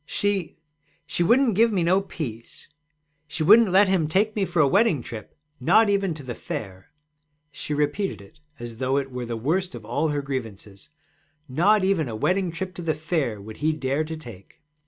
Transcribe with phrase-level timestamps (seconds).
[0.03, 0.57] 'She
[1.05, 2.67] she wouldn't give me no peace.
[3.27, 6.89] She wouldn't let him take me for a wedding trip, not even to the Fair.'
[7.51, 10.89] She repeated it as though it were the worst of all her grievances:
[11.47, 14.59] 'Not even a wedding trip to the Fair would he dare to take.'